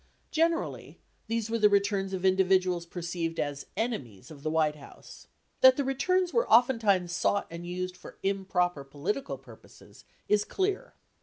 [0.31, 5.27] Generally these were the returns of individuals perceived as enemies of the White House.
[5.59, 10.95] That the returns were oftentimes sought and used for improper political purposes is clear.